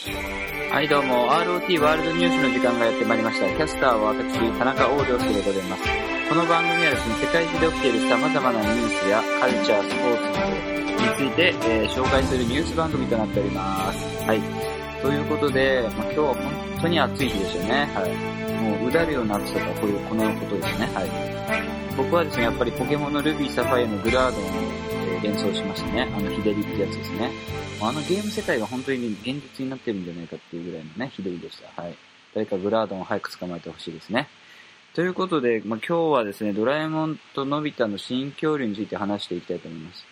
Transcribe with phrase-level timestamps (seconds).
[0.00, 3.46] はい、どうも、ROT ワールドニュースの時間がやってまいりました。
[3.52, 5.82] キャスターは私、田中王良介でございます。
[6.26, 14.24] この番組はですね、世界中で起きている様々なニュースやカルチャー、スポーツなどについて、えー紹介するニュース番組となっております。
[14.24, 14.40] はい。
[15.02, 17.92] ということで、まあ、今日は本当に暑い日でしたね。
[17.92, 18.80] はい。
[18.80, 20.88] もう、うだるような暑さがこういう、このことですね。
[20.94, 21.10] はい。
[21.94, 26.02] 僕はですね、やっぱりポケモンのルビー、サファイアのグラードン、ー連想しましたね。
[26.02, 27.30] あの、ヒデリってやつですね。
[27.82, 31.82] あのゲーム世界が本当に現実になってるんじゃないかっていうぐらいのね、ひどいでした。
[31.82, 31.96] はい。
[32.34, 34.28] 誰かグラードンを早く捕まえてほしいですね。
[34.94, 40.04] ということで、まあ、今日はですね、ドラえもんとのび太の新恐竜について話していきたいと思います。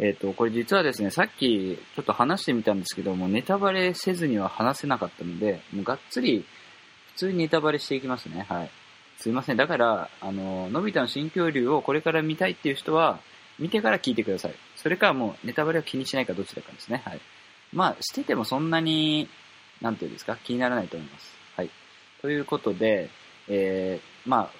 [0.00, 6.44] えっ、と、これ実はですね、さっきちょっと話してみたんですけども、ネタバレせずには話せなかったので、もうがっつり
[7.14, 8.46] 普通にネタバレしていきますね。
[8.48, 8.70] はい。
[9.18, 9.56] すいません。
[9.56, 13.18] だから、あの、のび太の新恐竜をこれから見たいっていう人は、
[13.58, 14.54] 見てから聞いてください。
[14.76, 17.02] それかもうネタバレを気にしないかどちらかですね。
[17.04, 17.20] はい。
[17.72, 19.28] まあ、しててもそんなに、
[19.80, 21.34] なんていうんですか、気にならないと思います。
[21.56, 21.70] はい。
[22.22, 23.10] ということで、
[23.48, 24.50] えー、ま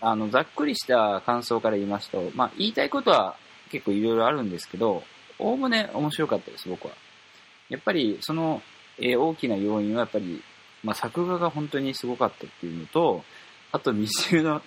[0.00, 3.36] あ、あの、ざっくりした感想から言いますと、まあ、言いたいことは
[3.70, 5.02] 結構いろいろあるんですけど、
[5.38, 6.94] おおむね面白かったです、僕は。
[7.68, 8.62] やっぱり、その、
[8.98, 10.42] えー大きな要因はやっぱり、
[10.82, 13.24] まあ、作画が本当にすごかったっていうのと、
[13.72, 14.62] あとミスチルの、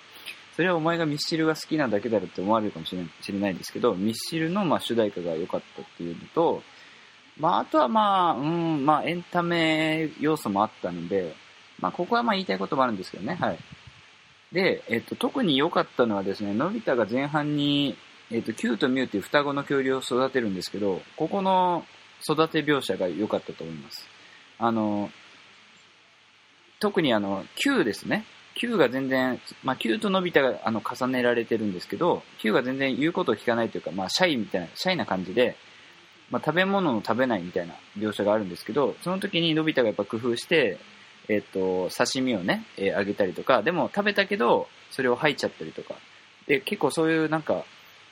[0.62, 6.62] それはお前がミスチルが好きなだけだろって思われるかもしれない知れないんですけど、ミスチルのまあ主題歌が良かったっていうのと、
[7.36, 11.34] まあ、あとはまあ、うん、まあ、エンタメ要素もあったので、
[11.80, 13.60] まあ、ここはまあ言いたいこともあるんですけどね、はい。
[14.52, 17.98] で、えっと、特に良かったのはですね、のび太が前半に、
[18.30, 21.86] えっと、キューとミュウっていう双子の恐竜を育てるんですけど、ここの
[22.22, 24.06] 育て描写が良かったと思います。
[24.60, 25.10] あの、
[26.80, 28.26] 特にあの、Q ですね。
[28.62, 35.56] Q が全然、まあ、Q とのび太があの重ねられてるんですけど、Q が全然言うことを聞かないというか、まあ、シャイみたいな、シャイな感じで、
[36.30, 40.78] まあ、食べ物を食べないみたいな描写があるんですけど、その時にのび太がやっぱ工夫して、
[41.28, 45.96] えっ、と、刺身をね、えーあげたりとか、でも食べたけど、それを吐いちゃったりとか。
[46.46, 47.66] で、結構そういうなんか、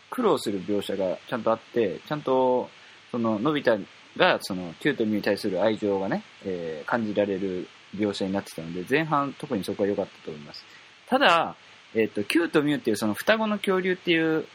[0.09, 2.71] 苦労する描写がちゃんとあって、ちゃんと、
[3.11, 3.77] その、のび太
[4.17, 10.65] が、その、キュートミに対する愛情がね、えー感じられる描写になってたので、前半特にそこは良かったと思います。
[11.07, 11.55] ただ、
[11.95, 14.45] えっ、と、キューとミュウっていうその双子の恐竜っていう、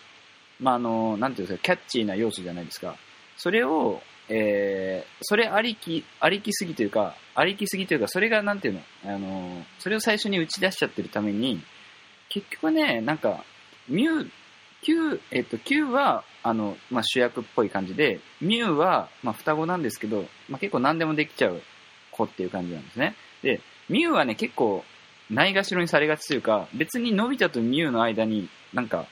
[0.61, 2.97] まあ、あの、なんていうんですか、キャッチーな要素じゃないですか。
[3.37, 11.61] それを、えー、それありき、ありきすぎというか、ありきすぎというか、それがなんていうの、あの、それを最初に打ち出しちゃってるために、
[12.29, 13.45] 結局ね、なんか、
[13.89, 14.31] ミュウ、
[14.83, 21.63] Q、えっと、Q は、あの、まあ、主役っぽい感じで、ミュウは、まあ、双子なんですけど、まあ、結構何でもできちゃう
[22.15, 23.15] 子っていう感じなんですね。
[23.43, 24.85] で、ミュウはね、結構、
[25.31, 29.07] ないがしろにされがちというか、別にのび太とミュウの間になんか、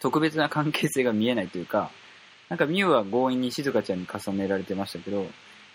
[0.00, 1.90] 特別な関係性が見えないというか、
[2.48, 5.26] なんかミュウは強引に静香ちゃんに重ねられてましたけど、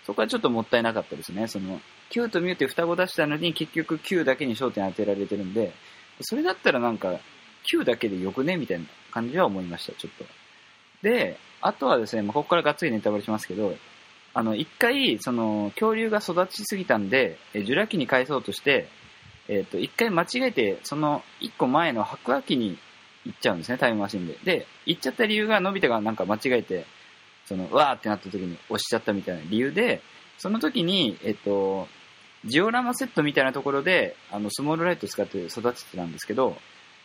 [0.06, 1.48] そこはちょっともったいなかったですね。
[1.48, 1.80] その、
[2.10, 5.72] Q とミュウって双子出したのに結局 Q だけに焦点当てられてるんで、
[6.20, 7.18] それだったらなんか
[7.64, 10.24] Q だけでよくねみたいな感じは思いました、ちょっと。
[11.02, 13.74] で、あとはですね、まあ、ここからがっつりネタバレしますけど、
[14.32, 18.88] あの、一回、その、恐竜が育ちすぎたんで、えジュラ紀に返そうとして、
[19.48, 22.78] えっ、と、一回間違えて、その一個前の白亜紀に
[23.26, 24.38] 行っちゃうんですね、タイムマシンで。
[24.44, 26.86] で、行っちゃった理由が、のび太がなんか間違えて、
[27.46, 30.02] その、わーってなった時に押しちゃったみたいな理由で、
[30.38, 31.88] その時に、えっ、と、
[32.44, 36.56] ジオラマセットみたいなところで、あの、スモールライト使って育ててたんですけど、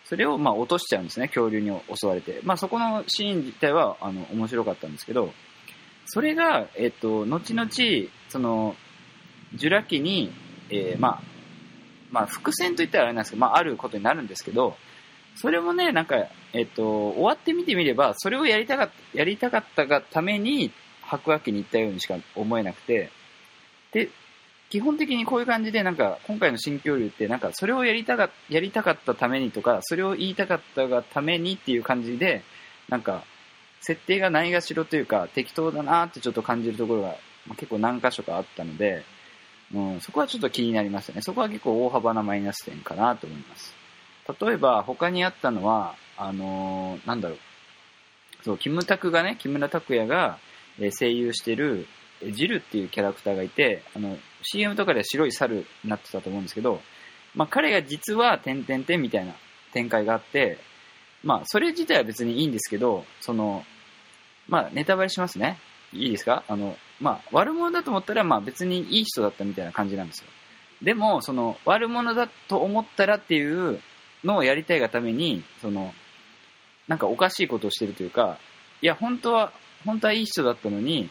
[0.06, 2.40] それをまあ落としちゃうんですね、恐竜に襲われて。
[2.44, 5.34] まあそこのシーン自体は、あの、面白かったんですけど、
[6.06, 7.70] それが、えっと、後々、
[8.30, 8.76] その、
[9.54, 10.32] ジュラ紀に、
[10.70, 11.22] えーまあ、
[12.12, 14.78] まあ、伏線といったらあれなんですけど、まあ、あることになるんですけど、
[15.36, 20.72] それもね、なんか、えっと、終わってみてみれば、それをやりたかった、やりたかったがために、
[21.02, 23.12] 白亜紀に行ったようにしか思えなくて、
[23.92, 24.10] で、
[24.70, 32.42] 基本的にこういう感じで、なんか、今回の新恐竜って、なんか、それをやりたか、やりたかったためにとか、それを言いたかったがためにっていう感じで、
[32.90, 33.24] なんか、
[33.86, 37.16] 設定がないがしろというか、適当だなってちょっと感じるところが、
[37.46, 39.04] ま結構何箇所かあったので、
[39.72, 41.22] うん、そこはちょっと気になりましたね。
[41.22, 43.76] そこは結構大幅なマイナス点かなと思います。
[44.42, 47.38] 例えば、他にあったのは、あのーなんだろう。
[48.44, 50.40] そう、キムタクがね、木村拓哉が、
[51.00, 51.86] 声優してる、
[52.32, 56.82] ジルっていうキャラクターがいて、あの、CM とかで白い猿になってたと思うんですけど、
[57.36, 59.36] まあ、彼が実は、点々点みたいな
[59.74, 60.58] 展開があって、
[61.24, 63.64] まあ、それ自体は別にいいんですけど、その、
[64.48, 65.58] まあ、ネタバレしますね。
[65.94, 66.44] いいですか？
[66.48, 70.28] あの、まあ、悪者だと思ったら、まあ別にいい人だったみたいな感じなんですよ。
[70.82, 73.80] でも、その、悪者だと思ったらっていう
[74.24, 75.94] のをやりたいがために、その、
[76.88, 78.38] なんかおかしいことをしてるというか、
[78.82, 79.52] いや、本当は、
[79.86, 81.10] 本当はいい人だったのに、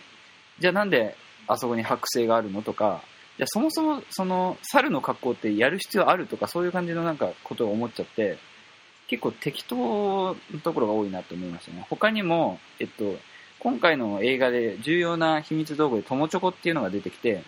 [0.58, 1.16] じゃあなんで
[1.48, 3.02] あそこに剥製があるのとか、
[3.36, 8.38] じゃあそもそもその猿の格好ってやる必要あるとかそういう感じのなんかことを思っちゃって、
[9.08, 11.86] 結構適当なところが多いなと思いましたね。
[11.90, 13.16] 他にも、えっと、
[13.58, 17.42] 今回の映画で重要な秘密道具で友チョコっていうのが出てきて、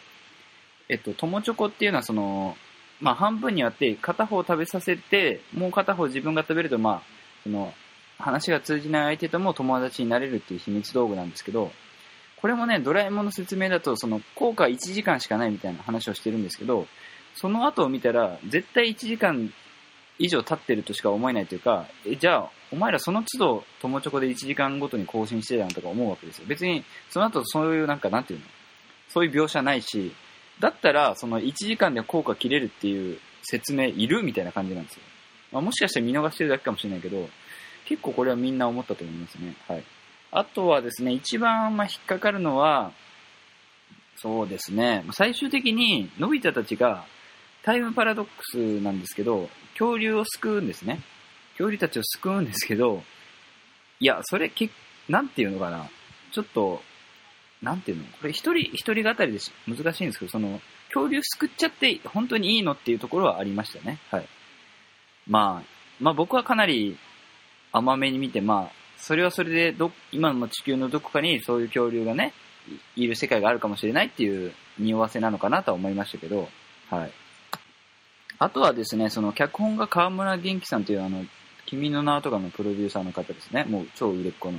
[0.89, 2.57] えっと、友チョコっていうのはその、
[3.01, 7.03] まあ半分に割って片方食べさせて、もう片方自分が食べるとまあ、
[7.43, 7.73] その、
[8.19, 11.71] 話が通じない相手とも友達になれるっていう秘密道具なんですけど、
[12.37, 16.87] これもね、ドラえもんの説明だと、その、効果1時間しかないみたいな話をしてるんですけど、
[17.35, 19.53] その後を見たら、絶対1時間
[20.19, 26.47] 以上経ってるとしか思えないというか、え、じゃあ、お前らその都度、友チョコで1時間ごとに更新してたんとか思うわけですよ。
[26.47, 28.47] 別に、その後そういうなんか、なんていうの？
[29.09, 30.13] そういう描写ないし、
[30.59, 35.03] だったら、その1時間で効果切れるっていう説明いるみたいな感じなんですよ。
[35.53, 37.29] まあ、もしかしたら見逃してるだけかもしれないけど、
[37.85, 39.55] 結構これはみんな思ったと思いますね。
[39.69, 39.85] はい。
[40.33, 42.93] あとはですね、一番まあ引っかかるのは、
[44.17, 47.05] そうですね、最終的に、のび太たちが、
[47.67, 51.01] タイムパラドックスなんですけど、恐竜を救うんですね。
[51.55, 53.03] 恐竜たちを救うんですけど、
[53.99, 54.71] いや、それけ、
[55.09, 55.91] なんていうのかな。
[56.31, 56.81] ちょっと、
[57.61, 58.05] なんていうの？
[58.05, 59.41] これ一人、一人語りで。
[59.67, 60.61] 難しいんですけど、その、
[60.95, 63.99] 恐竜救っちゃって本当にいいのっていうところはありましたね。
[64.13, 64.29] はい。
[65.27, 65.69] まあ、
[65.99, 66.97] まあ僕はかなり
[67.73, 72.33] 甘めに見て、まあ、それはそれでど、今の地球のどこかにそういう恐竜がね、
[72.95, 76.49] いる世界があるかもしれないっていう匂わせなのかなとは思いましたけど、
[76.91, 77.13] はい。
[78.39, 81.25] あとはですね、その脚本が川村元気さんというあの、
[81.67, 83.65] 君の名とかのプロデューサーの方ですね。
[83.65, 84.59] もう超売れっ子の。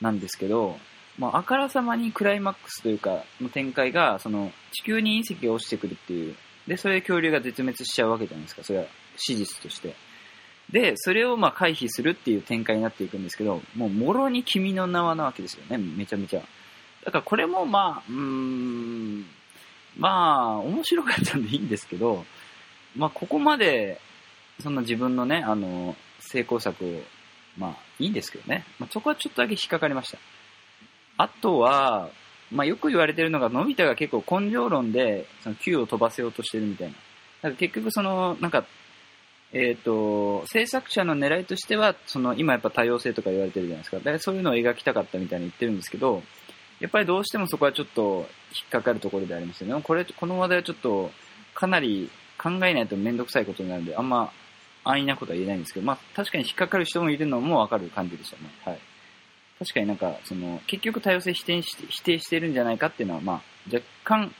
[0.00, 0.76] なんですけど、
[1.18, 6.34] まあ、あからさまにクライマックスというか、の展開が、その、地球に隕石が落ちてくるっていう。
[6.66, 8.64] で、それで恐竜が絶滅しちゃうわけじゃないですか。
[8.64, 8.86] それは
[9.16, 9.94] 史実として。
[10.70, 15.78] で、それをまあ回避するっていう展開になっていくんですけど、もう、もろに君の名はなわけですよね。
[15.78, 16.40] めちゃめちゃ。
[17.04, 19.26] だからこれもまあ、うーん、
[19.96, 22.24] まあ、面白かったんでいいんですけど、
[22.96, 24.00] まあ、ここまで、
[24.62, 26.88] そんな自分のね、あの、成功作を、
[27.58, 28.64] まあ、いいんですけどね。
[28.78, 30.18] まあ、そこはちょっとだけ引っかかりました。
[31.16, 32.10] あとは、
[32.50, 36.94] まあ、よく言われてるのが、のび太が結構根性論で、その Q を飛ばせようとしてるみたいな。
[36.94, 38.64] だから結局その、なんか、
[39.52, 43.98] えっ、と、制作者の狙いとしては、その、今やっぱ多様性とか言われてるじゃないですか。
[43.98, 46.22] だからそういうのを描きたかったみたいに言ってるんですけど、
[46.80, 49.82] やっぱりどうしてもそこはちょっと引っかかるところでありますよね。
[49.82, 51.10] これ、この話題はちょっと、
[51.54, 52.10] かなり
[52.44, 54.30] 考えないとめんどくさいことになるんで、あんま
[54.84, 58.42] 安易なことは言えないんですけど、まあ確かに引っかかる人もいるのもわかる感じでしたね。
[58.66, 58.78] はい。
[59.58, 63.42] 確かになんか、その、結局多様性否定して、否定してるんじゃないかっていうのは、まあ
[63.72, 64.34] 若干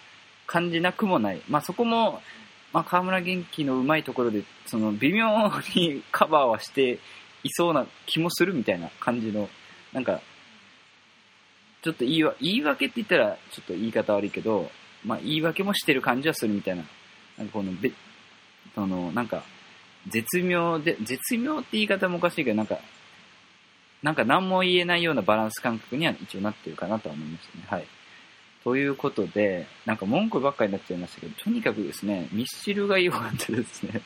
[0.47, 1.41] 感じなくもない。
[1.49, 2.21] まあそこも、
[2.75, 5.27] まあ河村元気のうまいところで、その微妙
[5.75, 6.99] にカバーはして
[7.43, 9.49] いそうな気もするみたいな感じの、
[9.93, 10.21] なんか、
[11.83, 14.71] ちょっと言い言い訳って言ったらちょっと言い方悪いけど、
[15.05, 16.85] まあ言い訳もしてる感じはするみたいな。
[17.39, 17.93] なんかこの、べ、
[18.75, 19.45] その、なんか、
[20.09, 22.79] 絶妙で、絶妙って言い方もおかしいけど、なんか、
[24.03, 27.65] なんか何も言えないようなバランス感覚には一応なってるかなとは思いましたね。
[27.69, 27.87] はい。
[28.63, 34.03] ということで、なんか文句ばっかりになっちゃいましたけど、とにかくですね、ミスチルが良かったですね。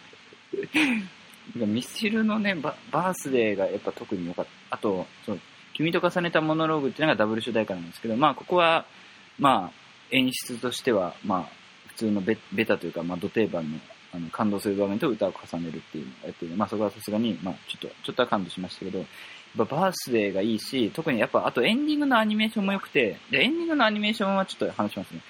[1.55, 4.77] ミスチルのねバ、バースデーがやっぱ特に良かった。
[4.77, 5.41] あと、そう、
[5.73, 8.85] 君と重ねたモノローグっていうのがダブル主題歌なんですけど、まあここは、
[9.39, 11.59] まあ演出としては、まあ
[11.99, 13.79] 通のベベタというか、まあド定番の
[14.11, 19.07] あの感動する場面と歌を重ねるっていうのをやってるまあそこはさすがに、まあちょっと、ちょっとは感動しましたけど、やっ
[19.67, 25.21] ぱバースデーがいいし、特にやっぱあとエンディングのアニメーションも良くて、で、エンディングのアニメーションはちょっと話しますね。